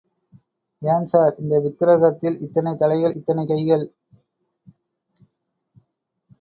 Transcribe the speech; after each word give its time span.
ஏன் 0.81 1.05
சார், 1.05 1.35
இந்த 1.39 1.55
விக்ரகத்தில் 1.59 2.37
இத்தனை 2.41 2.75
தலைகள், 2.75 3.15
இத்தனை 3.15 3.45
கைகள்? 3.45 3.85